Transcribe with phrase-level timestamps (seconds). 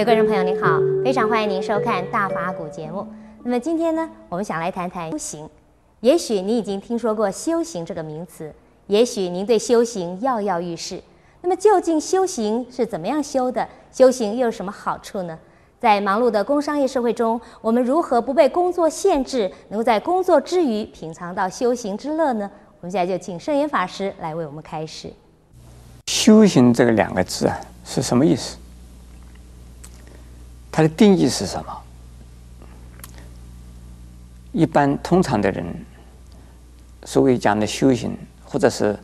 [0.00, 3.06] 各位观众朋友您好，非常欢迎您收看大法古节目。
[3.44, 5.46] 那么今天呢，我们想来谈谈修行。
[6.00, 8.50] 也许你已经听说过“修行”这个名词，
[8.86, 11.02] 也许您对修行跃跃欲试。
[11.42, 13.68] 那么究竟修行是怎么样修的？
[13.92, 15.38] 修行又有什么好处呢？
[15.78, 22.50] 在忙碌的工商业社会中，我们如何不被工作限制，能够在工作之余品尝到修行之乐呢？
[22.80, 25.12] 我们现在就请圣严法师来为我们开始。
[26.06, 28.56] 修行这个两个字啊，是什么意思？
[30.72, 31.82] 它的定义是什么？
[34.52, 35.84] 一般通常的人，
[37.04, 38.98] 所谓讲的修行，或者是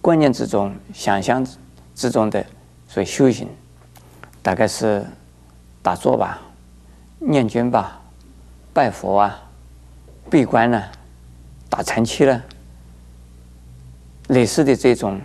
[0.00, 1.46] 观念之中、想象
[1.94, 2.44] 之中的
[2.88, 3.48] 所谓修行，
[4.42, 5.04] 大概是
[5.82, 6.40] 打坐吧、
[7.18, 8.00] 念经吧、
[8.72, 9.42] 拜佛啊、
[10.30, 10.92] 闭关呢、啊、
[11.68, 12.42] 打禅七了。
[14.28, 15.20] 类似的这种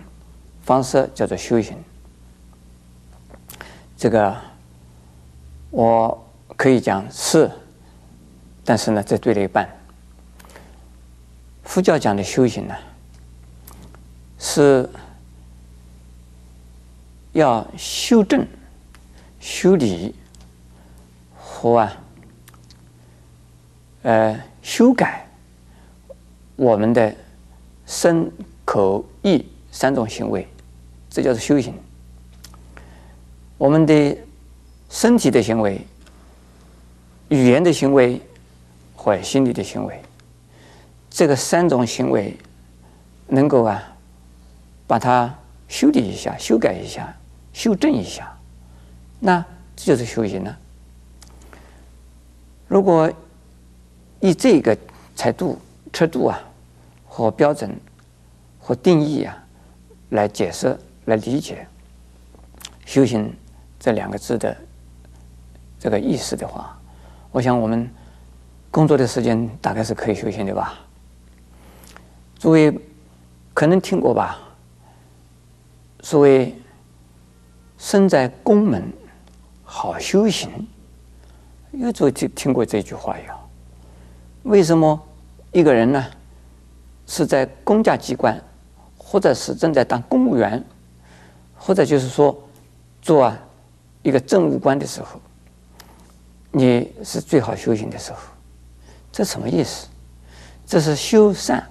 [0.64, 1.76] 方式叫做修行，
[3.96, 4.36] 这个
[5.72, 7.50] 我可以讲是，
[8.64, 9.68] 但是呢，这对了一半。
[11.64, 12.74] 佛教讲的修行呢，
[14.38, 14.88] 是
[17.32, 18.46] 要修正、
[19.40, 20.14] 修理
[21.36, 21.96] 和啊，
[24.02, 25.26] 呃，修改
[26.54, 27.12] 我们的
[27.86, 28.30] 身。
[28.64, 30.46] 口意三种行为，
[31.10, 31.74] 这叫做修行。
[33.58, 34.16] 我们的
[34.92, 35.80] 身体的行为、
[37.30, 38.20] 语言的行为
[38.94, 39.98] 或心理的行为，
[41.08, 42.36] 这个三种行为
[43.26, 43.82] 能够啊，
[44.86, 45.34] 把它
[45.66, 47.16] 修理一下、修改一下、
[47.54, 48.30] 修正一下，
[49.18, 49.42] 那
[49.74, 50.58] 这就是修行了。
[52.68, 53.10] 如果
[54.20, 54.76] 以这个
[55.16, 55.58] 尺度、
[55.90, 56.38] 尺度啊
[57.08, 57.74] 和标准。
[58.64, 59.36] 和定义啊，
[60.10, 61.66] 来解释、来理解
[62.86, 63.34] “修行”
[63.80, 64.56] 这两个字的
[65.82, 66.78] 这个意思的话，
[67.32, 67.90] 我想我们
[68.70, 70.78] 工作的时间大概是可以修行的吧。
[72.38, 72.72] 诸位
[73.52, 74.38] 可能听过吧？
[76.00, 76.54] 所谓
[77.78, 78.92] “身在宫门
[79.64, 80.48] 好修行”，
[81.72, 83.36] 有诸位听听过这句话呀？
[84.44, 85.02] 为什么
[85.50, 86.06] 一个人呢
[87.08, 88.40] 是在公家机关？
[88.96, 90.64] 或者是正在当公务员，
[91.56, 92.40] 或者就是说
[93.02, 93.36] 做啊
[94.02, 95.20] 一个政务官的时候，
[96.52, 98.18] 你是最好修行的时候。
[99.10, 99.88] 这什么意思？
[100.64, 101.68] 这是修善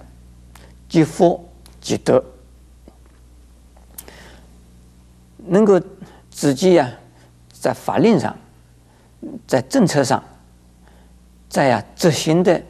[0.88, 1.48] 积福
[1.80, 2.22] 积德，
[5.38, 5.80] 能够
[6.30, 6.92] 自己呀、啊、
[7.50, 8.36] 在法令上、
[9.46, 10.22] 在政策上、
[11.48, 12.62] 在呀、啊、执行的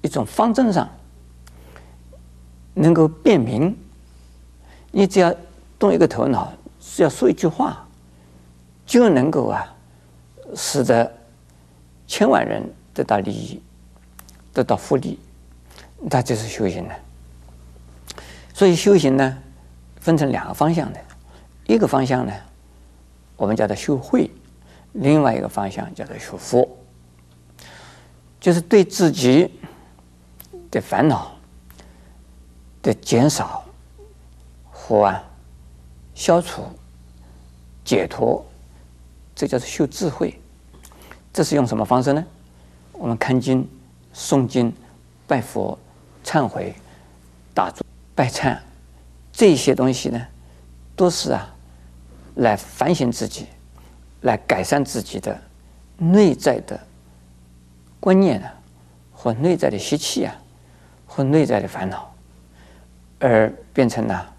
[0.00, 0.88] 一种方针上。
[2.74, 3.76] 能够辨明，
[4.92, 5.34] 你只要
[5.80, 7.84] 动一个头脑，只要说一句话，
[8.86, 9.74] 就能够啊，
[10.54, 11.12] 使得
[12.06, 12.62] 千万人
[12.94, 13.62] 得到利益，
[14.52, 15.18] 得到福利，
[15.98, 16.94] 那就是修行了。
[18.52, 19.38] 所以修行呢，
[20.00, 21.00] 分成两个方向的，
[21.66, 22.32] 一个方向呢，
[23.36, 24.30] 我们叫做修慧；
[24.92, 26.78] 另外一个方向叫做修福，
[28.40, 29.50] 就是对自己
[30.70, 31.32] 的烦恼。
[32.80, 33.64] 的减少
[34.70, 35.22] 或啊
[36.14, 36.62] 消除
[37.84, 38.42] 解脱，
[39.38, 40.36] 这叫做修智慧。
[41.32, 42.26] 这是用什么方式呢？
[42.90, 43.64] 我们看经、
[44.12, 44.74] 诵经、
[45.28, 45.78] 拜佛、
[46.24, 46.74] 忏悔、
[47.54, 48.58] 打坐、拜忏，
[49.30, 50.26] 这些东西呢，
[50.96, 51.54] 都是啊
[52.34, 53.46] 来反省自己，
[54.22, 55.40] 来改善自己的
[55.96, 56.80] 内在的
[58.00, 58.52] 观念啊，
[59.12, 60.34] 或内在的习气啊，
[61.06, 62.12] 或内在的烦恼。
[63.20, 64.34] 而变成了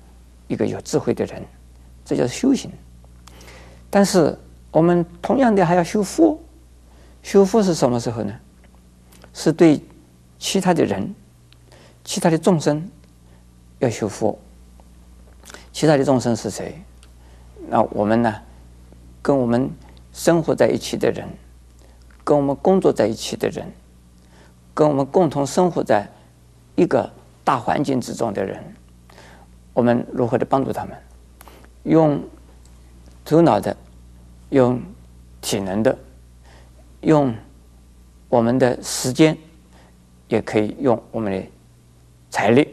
[0.47, 1.41] 一个有智慧的人，
[2.03, 2.69] 这叫修行。
[3.89, 4.37] 但是
[4.71, 6.39] 我们同样的还要修福，
[7.23, 8.33] 修福是什么时候呢？
[9.33, 9.81] 是对
[10.37, 11.13] 其他的人、
[12.03, 12.89] 其他的众生
[13.79, 14.37] 要修福。
[15.71, 16.81] 其他的众生是谁？
[17.67, 18.35] 那我们呢？
[19.21, 19.69] 跟我们
[20.13, 21.27] 生活在一起的人，
[22.23, 23.65] 跟我们工作在一起的人，
[24.73, 26.09] 跟我们共同生活在
[26.75, 27.11] 一个。
[27.41, 28.63] 大环境之中的人，
[29.73, 30.95] 我们如何的帮助他们？
[31.81, 32.21] 用
[33.25, 33.75] 头脑的，
[34.49, 34.81] 用
[35.41, 35.97] 体能的，
[37.01, 37.33] 用
[38.27, 39.37] 我们的时间，
[40.27, 41.47] 也可以用我们的
[42.29, 42.67] 财力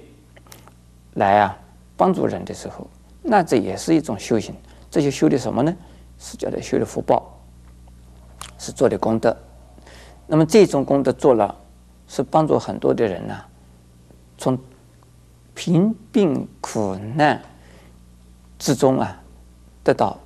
[1.14, 1.58] 来啊
[1.96, 2.87] 帮助人的时候，
[3.23, 4.55] 那这也是一种修行。
[4.90, 5.75] 这些修的什么呢？
[6.19, 7.38] 是叫做修的福报，
[8.58, 9.37] 是做的功德。
[10.26, 11.55] 那么这种功德做了，
[12.08, 13.34] 是帮助很多的人呢、
[14.38, 14.58] 从
[15.55, 17.43] 贫病苦难
[18.58, 19.23] 之中啊，
[19.84, 20.19] 得到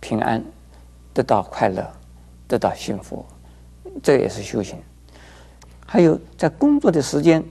[0.00, 0.42] 平安，
[1.14, 1.90] 得到快乐，
[2.46, 3.24] 得到幸福，
[4.02, 4.78] 这也是修行。
[5.86, 7.42] 还有在工作的时间，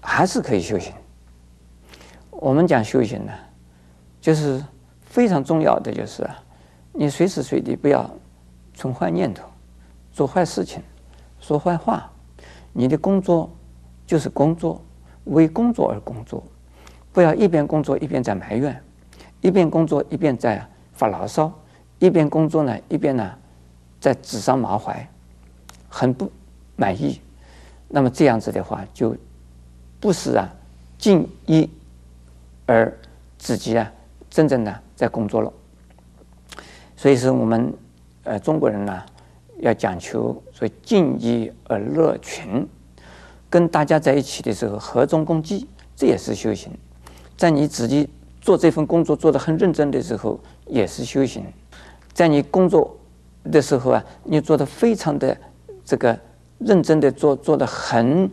[0.00, 0.92] 还是可以修行。
[2.30, 3.32] 我们讲修行呢，
[4.20, 4.62] 就是
[5.02, 6.28] 非常重要的，就是，
[6.92, 8.10] 你随时随地不要
[8.74, 9.44] 存坏念头，
[10.12, 10.82] 做坏事情，
[11.38, 12.10] 说坏话。
[12.72, 13.50] 你的工作
[14.06, 14.80] 就是工作，
[15.24, 16.42] 为工作而工作，
[17.12, 18.82] 不要一边工作一边在埋怨，
[19.40, 21.52] 一边工作一边在发牢骚，
[21.98, 23.34] 一边工作呢一边呢
[24.00, 25.08] 在指桑骂槐，
[25.88, 26.30] 很不
[26.76, 27.20] 满意。
[27.88, 29.16] 那么这样子的话，就
[29.98, 30.48] 不是啊
[30.98, 31.68] 尽一。
[32.70, 32.94] 而
[33.38, 33.90] 自己啊，
[34.28, 35.50] 真正的在工作了，
[36.98, 37.72] 所以说我们
[38.24, 39.02] 呃中国人呢，
[39.60, 42.68] 要讲求所谓尽意而乐群，
[43.48, 45.66] 跟大家在一起的时候和衷共济，
[45.96, 46.70] 这也是修行。
[47.38, 48.06] 在你自己
[48.38, 51.42] 做这份工作做得很认真的时候，也是修行。
[52.18, 52.98] 在你工作
[53.44, 55.36] 的时候啊，你做的非常的
[55.84, 56.18] 这个
[56.58, 58.28] 认真的做，做的很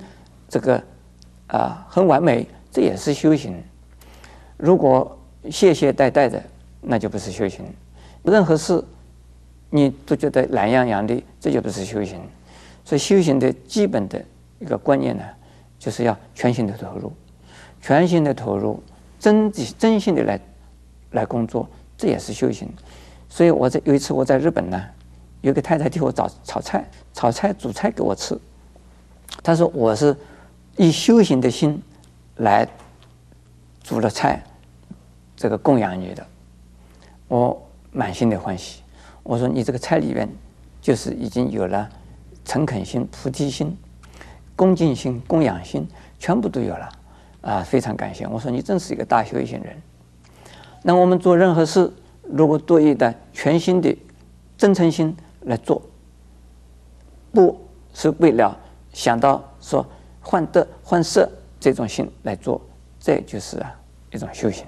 [0.49, 0.83] 这个
[1.45, 3.55] 啊很完美，这也是修行。
[4.57, 5.15] 如果
[5.51, 6.41] 懈懈怠怠的，
[6.81, 7.63] 那就不是修行。
[8.23, 8.83] 任何事
[9.69, 12.19] 你都觉得懒洋洋的，这就不是修行。
[12.83, 14.19] 所以修行的基本的
[14.57, 15.23] 一个观念呢，
[15.77, 17.13] 就是要全心的投入，
[17.83, 18.81] 全心的投入，
[19.19, 20.39] 真真心的来
[21.11, 22.67] 来工作，这也是修行。
[23.35, 24.81] 所以我在有一次我在日本呢，
[25.41, 28.39] 有个太太替我炒炒菜，炒菜煮菜给我吃。
[29.43, 30.15] 她说我是
[30.77, 31.81] 以修行的心
[32.37, 32.65] 来。
[33.83, 34.41] 煮了菜，
[35.35, 36.25] 这个供养你的，
[37.27, 37.61] 我
[37.91, 38.81] 满心的欢喜。
[39.21, 40.27] 我说你这个菜里面，
[40.81, 41.87] 就是已经有了
[42.45, 43.77] 诚恳心、菩提心、
[44.55, 45.87] 恭敬心、供养心，
[46.17, 46.89] 全部都有了
[47.41, 47.61] 啊！
[47.61, 48.25] 非常感谢。
[48.25, 49.79] 我说你真是一个大修行人。
[50.81, 51.93] 那我们做任何事，
[52.30, 53.95] 如果多一点全新的
[54.57, 55.81] 真诚心来做，
[57.31, 57.60] 不
[57.94, 58.57] 是为了
[58.94, 59.86] 想到说
[60.22, 61.30] 换得换色
[61.60, 62.62] 这种心来做。
[63.00, 63.80] 这就是啊
[64.12, 64.66] 一种修行，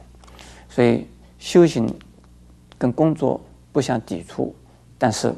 [0.69, 1.07] 所以
[1.39, 1.91] 修行
[2.77, 4.53] 跟工作不相抵触，
[4.99, 5.33] 但是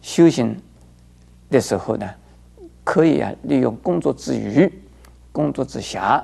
[0.00, 0.56] 修行
[1.50, 2.08] 的时候呢，
[2.84, 4.72] 可以啊利用工作之余、
[5.32, 6.22] 工作之暇，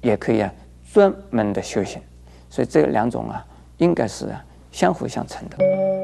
[0.00, 0.50] 也可以啊
[0.90, 2.00] 专门的修行，
[2.48, 3.44] 所以这两种啊
[3.76, 4.42] 应该是啊
[4.74, 6.03] 相辅相成的。